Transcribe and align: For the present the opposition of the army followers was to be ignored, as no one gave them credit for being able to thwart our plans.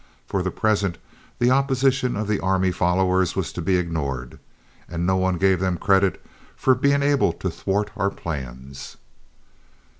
For 0.25 0.41
the 0.41 0.49
present 0.49 0.97
the 1.37 1.51
opposition 1.51 2.15
of 2.15 2.27
the 2.27 2.39
army 2.39 2.71
followers 2.71 3.35
was 3.35 3.53
to 3.53 3.61
be 3.61 3.77
ignored, 3.77 4.39
as 4.89 4.97
no 4.99 5.15
one 5.15 5.37
gave 5.37 5.59
them 5.59 5.77
credit 5.77 6.19
for 6.55 6.73
being 6.73 7.03
able 7.03 7.31
to 7.33 7.51
thwart 7.51 7.91
our 7.95 8.09
plans. 8.09 8.97